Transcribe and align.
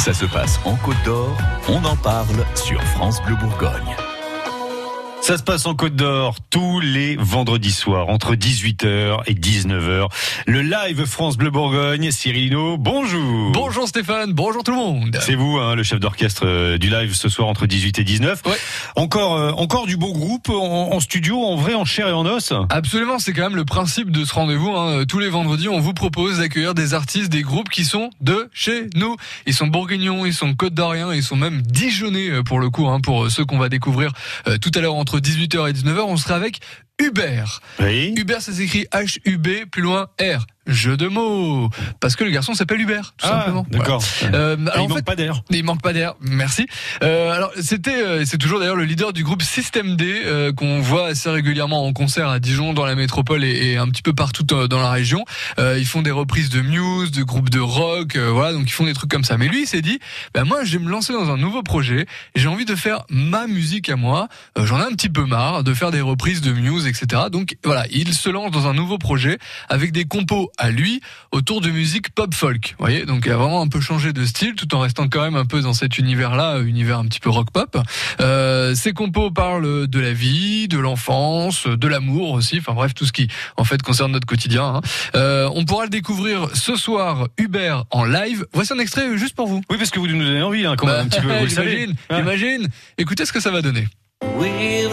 Ça 0.00 0.14
se 0.14 0.24
passe 0.24 0.58
en 0.64 0.76
Côte 0.76 0.96
d'Or, 1.04 1.36
on 1.68 1.84
en 1.84 1.94
parle 1.94 2.46
sur 2.54 2.82
France 2.84 3.20
Bleu 3.26 3.36
Bourgogne. 3.36 3.94
Ça 5.30 5.38
se 5.38 5.44
passe 5.44 5.66
en 5.66 5.76
Côte 5.76 5.94
d'Or 5.94 6.34
tous 6.50 6.80
les 6.80 7.14
vendredis 7.14 7.70
soirs 7.70 8.08
entre 8.08 8.34
18h 8.34 9.20
et 9.28 9.34
19h. 9.34 10.08
Le 10.48 10.60
live 10.60 11.04
France 11.04 11.36
Bleu 11.36 11.50
Bourgogne, 11.50 12.10
Cyrino, 12.10 12.76
bonjour. 12.76 13.52
Bonjour 13.52 13.86
Stéphane, 13.86 14.32
bonjour 14.32 14.64
tout 14.64 14.72
le 14.72 14.76
monde. 14.76 15.16
C'est 15.22 15.36
vous, 15.36 15.58
hein, 15.58 15.76
le 15.76 15.84
chef 15.84 16.00
d'orchestre 16.00 16.42
euh, 16.46 16.78
du 16.78 16.90
live 16.90 17.14
ce 17.14 17.28
soir 17.28 17.46
entre 17.46 17.66
18 17.66 18.00
et 18.00 18.02
19. 18.02 18.42
Ouais. 18.44 18.56
Encore, 18.96 19.36
euh, 19.36 19.52
encore 19.52 19.86
du 19.86 19.96
beau 19.96 20.12
groupe 20.12 20.48
en, 20.48 20.92
en 20.92 20.98
studio, 20.98 21.40
en 21.44 21.54
vrai, 21.54 21.74
en 21.74 21.84
chair 21.84 22.08
et 22.08 22.12
en 22.12 22.26
os. 22.26 22.52
Absolument, 22.68 23.20
c'est 23.20 23.32
quand 23.32 23.42
même 23.42 23.54
le 23.54 23.64
principe 23.64 24.10
de 24.10 24.24
ce 24.24 24.34
rendez-vous. 24.34 24.74
Hein. 24.74 25.04
Tous 25.08 25.20
les 25.20 25.28
vendredis, 25.28 25.68
on 25.68 25.78
vous 25.78 25.94
propose 25.94 26.38
d'accueillir 26.38 26.74
des 26.74 26.92
artistes, 26.92 27.30
des 27.30 27.42
groupes 27.42 27.68
qui 27.68 27.84
sont 27.84 28.10
de 28.20 28.50
chez 28.52 28.90
nous. 28.96 29.14
Ils 29.46 29.54
sont 29.54 29.68
bourguignons, 29.68 30.26
ils 30.26 30.34
sont 30.34 30.54
côte 30.54 30.74
d'Oriens, 30.74 31.14
ils 31.14 31.22
sont 31.22 31.36
même 31.36 31.62
dijonnais 31.62 32.30
euh, 32.30 32.42
pour 32.42 32.58
le 32.58 32.68
coup, 32.68 32.88
hein, 32.88 33.00
pour 33.00 33.30
ceux 33.30 33.44
qu'on 33.44 33.58
va 33.58 33.68
découvrir 33.68 34.10
euh, 34.48 34.58
tout 34.58 34.72
à 34.74 34.80
l'heure 34.80 34.96
entre 34.96 35.19
18h 35.20 35.68
et 35.68 35.72
19h. 35.72 36.00
On 36.00 36.16
sera 36.16 36.36
avec 36.36 36.60
Hubert. 37.00 37.60
Oui. 37.80 38.14
Hubert, 38.16 38.42
ça 38.42 38.52
s'écrit 38.52 38.86
H-U-B, 38.92 39.66
plus 39.70 39.82
loin 39.82 40.08
R. 40.20 40.46
Jeu 40.70 40.96
de 40.96 41.08
mots. 41.08 41.68
Parce 42.00 42.16
que 42.16 42.24
le 42.24 42.30
garçon 42.30 42.54
s'appelle 42.54 42.80
Hubert, 42.80 43.14
tout 43.16 43.26
simplement. 43.26 43.66
Ah, 43.72 43.76
d'accord. 43.76 44.02
Voilà. 44.20 44.36
Euh, 44.36 44.56
alors, 44.66 44.84
il 44.84 44.88
manque 44.88 44.98
fait, 44.98 45.04
pas 45.04 45.16
d'air. 45.16 45.42
Il 45.50 45.64
manque 45.64 45.82
pas 45.82 45.92
d'air, 45.92 46.14
merci. 46.20 46.66
Euh, 47.02 47.32
alors 47.32 47.50
c'était, 47.60 48.02
euh, 48.02 48.24
c'est 48.24 48.38
toujours 48.38 48.60
d'ailleurs 48.60 48.76
le 48.76 48.84
leader 48.84 49.12
du 49.12 49.24
groupe 49.24 49.42
System 49.42 49.96
D 49.96 50.22
euh, 50.24 50.52
qu'on 50.52 50.80
voit 50.80 51.08
assez 51.08 51.30
régulièrement 51.30 51.86
en 51.86 51.92
concert 51.92 52.28
à 52.28 52.38
Dijon, 52.38 52.72
dans 52.72 52.86
la 52.86 52.94
métropole 52.94 53.44
et, 53.44 53.72
et 53.72 53.76
un 53.76 53.88
petit 53.88 54.02
peu 54.02 54.12
partout 54.12 54.46
euh, 54.52 54.68
dans 54.68 54.80
la 54.80 54.90
région. 54.90 55.24
Euh, 55.58 55.78
ils 55.78 55.86
font 55.86 56.02
des 56.02 56.10
reprises 56.10 56.50
de 56.50 56.60
Muse, 56.60 57.10
de 57.10 57.22
groupes 57.22 57.50
de 57.50 57.60
rock, 57.60 58.16
euh, 58.16 58.30
voilà, 58.30 58.52
donc 58.52 58.68
ils 58.68 58.72
font 58.72 58.84
des 58.84 58.94
trucs 58.94 59.10
comme 59.10 59.24
ça. 59.24 59.36
Mais 59.36 59.48
lui, 59.48 59.62
il 59.62 59.66
s'est 59.66 59.82
dit, 59.82 59.98
bah 60.34 60.44
moi, 60.44 60.64
je 60.64 60.78
vais 60.78 60.84
me 60.84 60.90
lancer 60.90 61.12
dans 61.12 61.30
un 61.30 61.36
nouveau 61.36 61.62
projet. 61.62 62.06
J'ai 62.34 62.48
envie 62.48 62.64
de 62.64 62.74
faire 62.74 63.04
ma 63.10 63.46
musique 63.46 63.88
à 63.88 63.96
moi. 63.96 64.28
Euh, 64.58 64.66
J'en 64.66 64.78
ai 64.80 64.84
un 64.84 64.92
petit 64.92 65.08
peu 65.08 65.24
marre 65.24 65.64
de 65.64 65.74
faire 65.74 65.90
des 65.90 66.00
reprises 66.00 66.40
de 66.40 66.52
Muse, 66.52 66.86
etc. 66.86 67.22
Donc 67.30 67.56
voilà, 67.64 67.86
il 67.90 68.14
se 68.14 68.28
lance 68.28 68.50
dans 68.50 68.66
un 68.66 68.74
nouveau 68.74 68.98
projet 68.98 69.38
avec 69.68 69.92
des 69.92 70.04
compos 70.04 70.50
à 70.60 70.70
lui 70.70 71.00
autour 71.32 71.60
de 71.62 71.70
musique 71.70 72.10
pop 72.14 72.34
folk. 72.34 72.74
Vous 72.78 72.84
voyez, 72.84 73.06
donc 73.06 73.22
il 73.24 73.32
a 73.32 73.36
vraiment 73.36 73.62
un 73.62 73.68
peu 73.68 73.80
changé 73.80 74.12
de 74.12 74.24
style 74.26 74.54
tout 74.54 74.72
en 74.74 74.80
restant 74.80 75.08
quand 75.08 75.22
même 75.22 75.36
un 75.36 75.46
peu 75.46 75.60
dans 75.62 75.72
cet 75.72 75.96
univers-là, 75.98 76.56
euh, 76.56 76.64
univers 76.66 76.98
un 76.98 77.06
petit 77.06 77.18
peu 77.20 77.30
rock 77.30 77.50
pop. 77.50 77.78
Euh, 78.20 78.74
ces 78.74 78.92
compos 78.92 79.30
parlent 79.30 79.86
de 79.88 80.00
la 80.00 80.12
vie, 80.12 80.68
de 80.68 80.78
l'enfance, 80.78 81.66
de 81.66 81.88
l'amour 81.88 82.32
aussi. 82.32 82.58
Enfin 82.58 82.74
bref, 82.74 82.92
tout 82.94 83.06
ce 83.06 83.12
qui 83.12 83.28
en 83.56 83.64
fait 83.64 83.80
concerne 83.82 84.12
notre 84.12 84.26
quotidien. 84.26 84.64
hein. 84.76 84.80
Euh, 85.14 85.48
on 85.54 85.64
pourra 85.64 85.84
le 85.84 85.90
découvrir 85.90 86.48
ce 86.54 86.76
soir, 86.76 87.28
Hubert 87.38 87.84
en 87.90 88.04
live. 88.04 88.44
Voici 88.52 88.72
un 88.74 88.78
extrait 88.78 89.16
juste 89.16 89.34
pour 89.34 89.46
vous. 89.46 89.62
Oui, 89.70 89.78
parce 89.78 89.90
que 89.90 89.98
vous 89.98 90.06
nous 90.08 90.22
donnez 90.22 90.42
envie, 90.42 90.66
hein, 90.66 90.74
quand 90.76 90.86
même, 90.86 91.06
un 91.06 91.08
petit 91.08 91.20
peu, 91.22 91.32
vous 91.32 91.44
le 91.44 91.48
savez. 91.48 91.70
J'imagine, 91.70 91.96
Hein. 92.10 92.16
j'imagine. 92.18 92.68
Écoutez 92.98 93.24
ce 93.24 93.32
que 93.32 93.40
ça 93.40 93.50
va 93.50 93.62
donner. 93.62 93.86
We've 94.36 94.92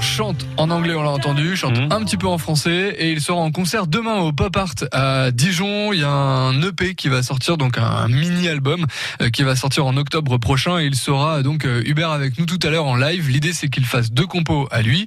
chante 0.00 0.46
en 0.56 0.70
anglais, 0.70 0.94
on 0.94 1.02
l'a 1.02 1.10
entendu, 1.10 1.56
chante 1.56 1.78
Mhm. 1.78 1.92
un 1.92 2.02
petit 2.04 2.16
peu 2.16 2.26
en 2.26 2.38
français 2.38 2.94
et 2.98 3.10
il 3.12 3.20
sera 3.20 3.38
en 3.38 3.50
concert 3.50 3.86
demain 3.86 4.16
au 4.16 4.32
Pop 4.32 4.56
Art 4.56 4.74
à 4.92 5.30
Dijon. 5.30 5.92
Il 5.92 6.00
y 6.00 6.04
a 6.04 6.10
un 6.10 6.60
EP 6.62 6.94
qui 6.94 7.08
va 7.08 7.22
sortir, 7.22 7.56
donc 7.58 7.76
un 7.76 8.08
mini 8.08 8.48
album 8.48 8.86
euh, 9.20 9.28
qui 9.30 9.42
va 9.42 9.56
sortir 9.56 9.86
en 9.86 9.96
octobre 9.96 10.38
prochain 10.38 10.78
et 10.78 10.86
il 10.86 10.94
sera 10.94 11.42
donc 11.42 11.64
euh, 11.64 11.82
Hubert 11.84 12.10
avec 12.10 12.38
nous 12.38 12.46
tout 12.46 12.58
à 12.66 12.70
l'heure 12.70 12.86
en 12.86 12.96
live. 12.96 13.28
L'idée 13.28 13.52
c'est 13.52 13.68
qu'il 13.68 13.84
fasse 13.84 14.10
deux 14.10 14.26
compos 14.26 14.68
à 14.70 14.80
lui 14.82 15.06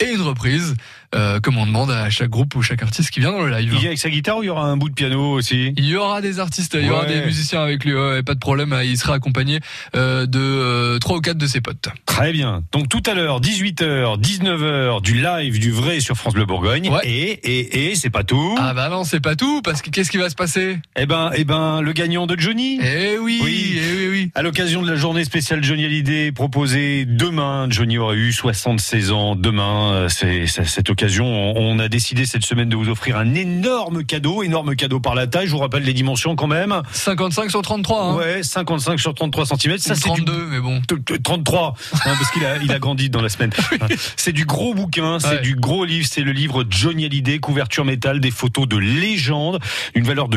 et 0.00 0.12
une 0.12 0.22
reprise, 0.22 0.74
euh, 1.14 1.38
comme 1.38 1.56
on 1.56 1.66
demande 1.66 1.90
à 1.92 2.10
chaque 2.10 2.28
groupe 2.28 2.56
ou 2.56 2.62
chaque 2.62 2.82
artiste 2.82 3.10
qui 3.10 3.20
vient 3.20 3.30
dans 3.30 3.42
le 3.42 3.50
live. 3.50 3.70
Il 3.72 3.78
vient 3.78 3.88
avec 3.90 3.98
sa 4.00 4.10
guitare 4.10 4.38
ou 4.38 4.42
il 4.42 4.46
y 4.46 4.48
aura 4.48 4.64
un 4.66 4.76
bout 4.76 4.88
de 4.88 4.94
piano 4.94 5.30
aussi 5.30 5.72
Il 5.76 5.84
y 5.84 5.94
aura 5.94 6.20
des 6.20 6.40
artistes, 6.40 6.76
il 6.80 6.86
y 6.86 6.90
aura 6.90 7.06
des 7.06 7.24
musiciens 7.24 7.62
avec 7.62 7.84
lui, 7.84 7.94
ouais, 7.94 8.24
pas 8.24 8.34
de 8.34 8.40
problème. 8.40 8.76
Il 8.84 8.98
sera 8.98 9.14
accompagné 9.14 9.60
euh, 9.94 10.26
de 10.26 10.40
euh, 10.40 10.98
trois 10.98 11.18
ou 11.18 11.20
quatre 11.20 11.38
de 11.38 11.46
ses 11.46 11.60
potes. 11.60 11.88
Très 12.06 12.32
bien. 12.32 12.64
Donc 12.72 12.88
tout 12.88 13.02
à 13.06 13.14
l'heure, 13.14 13.40
18h, 13.40 14.20
19h, 14.20 15.00
du 15.00 15.14
live, 15.22 15.60
du 15.60 15.70
vrai 15.70 16.00
sur 16.00 16.16
France 16.16 16.34
Bleu 16.34 16.44
Bourgogne. 16.44 16.88
Ouais. 16.90 17.00
Et, 17.04 17.30
et, 17.30 17.90
et, 17.90 17.94
c'est 17.94 18.10
pas 18.10 18.24
tout. 18.24 18.56
Ah 18.58 18.74
bah 18.74 18.88
non, 18.88 19.04
c'est 19.04 19.20
pas 19.20 19.36
tout, 19.36 19.62
parce 19.62 19.80
que 19.80 19.90
qu'est-ce 19.90 20.10
qui 20.10 20.16
va 20.16 20.28
se 20.28 20.34
passer? 20.34 20.78
Eh 20.96 21.06
ben, 21.06 21.30
eh 21.36 21.44
ben, 21.44 21.80
le 21.82 21.92
gagnant 21.92 22.26
de 22.26 22.36
Johnny. 22.36 22.80
Eh 22.82 23.16
oui, 23.18 23.40
Oui. 23.44 23.76
eh 23.78 23.96
oui, 23.96 24.08
oui. 24.10 24.30
À 24.34 24.42
l'occasion 24.42 24.82
de 24.82 24.90
la 24.90 24.96
journée 24.96 25.24
spéciale 25.24 25.62
Johnny 25.62 25.84
Hallyday 25.84 26.32
proposée 26.32 27.04
demain, 27.04 27.68
Johnny 27.70 27.96
aurait 27.96 28.16
eu 28.16 28.32
76 28.32 29.12
ans 29.12 29.36
demain. 29.36 29.83
C'est 30.08 30.46
c'est- 30.46 30.64
cette 30.64 30.90
occasion. 30.90 31.24
On 31.56 31.78
a 31.78 31.88
décidé 31.88 32.26
cette 32.26 32.44
semaine 32.44 32.68
de 32.68 32.76
vous 32.76 32.88
offrir 32.88 33.16
un 33.16 33.34
énorme 33.34 34.04
cadeau, 34.04 34.42
énorme 34.42 34.74
cadeau 34.76 35.00
par 35.00 35.14
la 35.14 35.26
taille. 35.26 35.46
Je 35.46 35.52
vous 35.52 35.58
rappelle 35.58 35.82
les 35.84 35.92
dimensions 35.94 36.36
quand 36.36 36.46
même. 36.46 36.82
55 36.92 37.50
sur 37.50 37.62
33, 37.62 38.02
hein. 38.02 38.14
Ouais, 38.16 38.42
55 38.42 38.98
sur 39.00 39.14
33 39.14 39.46
cm. 39.46 39.78
Ça 39.78 39.94
c'est 39.94 40.10
du 40.12 40.24
32, 40.24 40.46
mais 40.50 40.60
bon. 40.60 40.80
T- 40.82 41.00
t- 41.00 41.18
33 41.18 41.74
hein, 41.92 41.98
parce 42.04 42.30
qu'il 42.30 42.44
a 42.44 42.58
il 42.58 42.72
a 42.72 42.78
grandi 42.78 43.10
dans 43.10 43.20
la 43.22 43.28
semaine. 43.28 43.50
C'est 44.16 44.32
du 44.32 44.44
gros 44.44 44.74
bouquin, 44.74 45.18
c'est 45.18 45.28
Ouais. 45.28 45.40
du 45.40 45.54
gros 45.56 45.84
livre, 45.84 46.06
c'est 46.10 46.22
le 46.22 46.32
livre 46.32 46.64
Johnny 46.68 47.04
Hallyday, 47.04 47.38
couverture 47.38 47.84
métal, 47.84 48.20
des 48.20 48.30
photos 48.30 48.66
de 48.68 48.76
légende, 48.76 49.58
une 49.94 50.04
valeur 50.04 50.28
de 50.28 50.36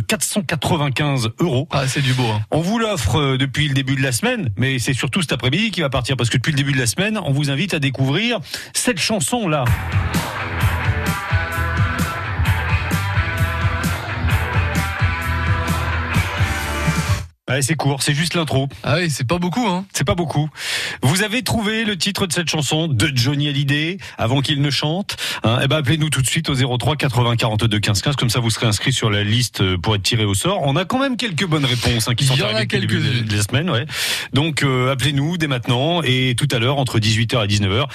495 0.62 1.30
euros. 1.40 1.68
Ah, 1.72 1.88
c'est 1.88 2.02
du 2.02 2.14
beau, 2.14 2.24
hein. 2.26 2.42
On 2.52 2.62
vous 2.62 2.80
l'offre 2.80 3.16
euh, 3.20 3.38
depuis 3.38 3.68
le 3.68 3.74
début 3.74 3.96
de 3.96 4.02
la 4.02 4.12
semaine, 4.12 4.50
mais 4.58 4.80
c'est 4.80 4.94
surtout 4.94 5.22
cet 5.22 5.34
après-midi 5.34 5.72
qui 5.72 5.82
va 5.82 5.90
partir 5.90 6.18
parce 6.18 6.30
que 6.30 6.38
depuis 6.38 6.52
le 6.52 6.58
début 6.58 6.74
de 6.74 6.80
la 6.80 6.88
semaine, 6.88 7.20
on 7.24 7.32
vous 7.32 7.50
invite 7.50 7.74
à 7.74 7.80
découvrir 7.80 8.40
cette 8.74 9.00
chanson 9.00 9.37
là. 9.46 9.66
Ouais, 17.50 17.62
c'est 17.62 17.76
court, 17.76 18.04
c'est 18.04 18.14
juste 18.14 18.34
l'intro. 18.34 18.68
Ah 18.84 18.96
oui, 18.98 19.10
c'est 19.10 19.26
pas 19.26 19.38
beaucoup, 19.38 19.66
hein. 19.68 19.86
C'est 19.94 20.04
pas 20.04 20.16
beaucoup. 20.16 20.50
Vous 21.02 21.24
avez 21.24 21.44
trouvé 21.44 21.86
le 21.86 21.98
titre 21.98 22.28
de 22.28 22.34
cette 22.34 22.50
chanson 22.50 22.90
de 22.90 23.10
Johnny 23.16 23.48
Hallyday 23.48 24.00
avant 24.18 24.42
qu'il 24.42 24.62
ne 24.62 24.70
chante 24.70 25.16
hein 25.44 25.60
Eh 25.64 25.68
ben 25.68 25.78
appelez-nous 25.78 26.10
tout 26.10 26.22
de 26.22 26.28
suite 26.28 26.50
au 26.50 26.78
03 26.78 26.98
80 26.98 27.38
42 27.38 27.80
15 27.80 28.02
15 28.02 28.16
comme 28.18 28.30
ça 28.30 28.42
vous 28.42 28.50
serez 28.50 28.66
inscrit 28.66 28.92
sur 28.92 29.10
la 29.10 29.24
liste 29.24 29.62
euh, 29.62 29.78
pour 29.78 29.96
être 29.96 30.04
tiré 30.04 30.26
au 30.26 30.34
sort. 30.34 30.62
On 30.64 30.76
a 30.76 30.84
quand 30.84 31.00
même 31.00 31.16
quelques 31.16 31.46
bonnes 31.46 31.64
réponses 31.64 32.10
hein, 32.10 32.16
qui 32.16 32.26
sont 32.26 32.34
Il 32.34 32.40
y 32.40 32.44
en 32.44 32.48
a 32.48 32.50
arrivées 32.50 32.66
depuis 32.66 32.98
le 32.98 33.04
début 33.04 33.22
de, 33.22 33.36
la 33.38 33.44
semaine, 33.44 33.70
ouais. 33.70 33.86
Donc 34.34 34.64
euh, 34.64 34.92
appelez-nous 34.92 35.38
dès 35.38 35.48
maintenant 35.48 36.02
et 36.04 36.36
tout 36.38 36.48
à 36.52 36.60
l'heure 36.60 36.78
entre 36.78 37.00
18h 37.00 37.46
et 37.46 37.48
19h. 37.48 37.88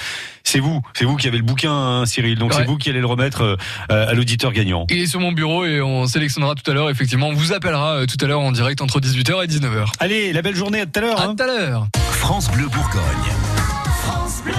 C'est 0.43 0.59
vous, 0.59 0.81
c'est 0.93 1.05
vous 1.05 1.15
qui 1.15 1.27
avez 1.27 1.37
le 1.37 1.43
bouquin 1.43 1.71
hein, 1.71 2.05
Cyril. 2.05 2.37
Donc 2.37 2.53
c'est 2.53 2.65
vous 2.65 2.77
qui 2.77 2.89
allez 2.89 2.99
le 2.99 3.05
remettre 3.05 3.57
euh, 3.89 4.09
à 4.09 4.13
l'auditeur 4.13 4.51
gagnant. 4.51 4.85
Il 4.89 4.99
est 4.99 5.07
sur 5.07 5.21
mon 5.21 5.31
bureau 5.31 5.65
et 5.65 5.81
on 5.81 6.05
sélectionnera 6.05 6.53
tout 6.55 6.69
à 6.69 6.73
l'heure, 6.73 6.89
effectivement. 6.89 7.29
On 7.29 7.33
vous 7.33 7.53
appellera 7.53 7.99
euh, 7.99 8.05
tout 8.05 8.17
à 8.23 8.27
l'heure 8.27 8.41
en 8.41 8.51
direct 8.51 8.81
entre 8.81 8.99
18h 8.99 9.42
et 9.42 9.42
19h. 9.45 9.85
Allez, 9.99 10.33
la 10.33 10.41
belle 10.41 10.55
journée 10.55 10.81
à 10.81 10.85
tout 10.85 10.99
à 10.99 11.01
l'heure 11.01 11.19
À 11.19 11.25
hein. 11.25 11.35
tout 11.35 11.43
à 11.43 11.47
l'heure. 11.47 11.87
France 12.11 12.49
Bleu 12.51 12.67
Bourgogne. 12.67 13.01
France 14.03 14.41
Bleu. 14.43 14.53